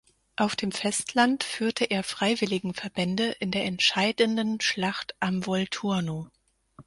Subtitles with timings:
[0.35, 6.27] Auf dem Festland führte er Freiwilligenverbände in der entscheidenden Schlacht am Volturno.